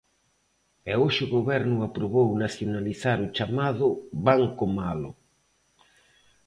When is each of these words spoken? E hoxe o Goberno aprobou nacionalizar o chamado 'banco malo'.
E 0.89 0.91
hoxe 1.01 1.21
o 1.27 1.33
Goberno 1.37 1.75
aprobou 1.87 2.29
nacionalizar 2.43 3.17
o 3.27 3.31
chamado 3.37 3.85
'banco 4.23 4.65
malo'. 4.77 5.13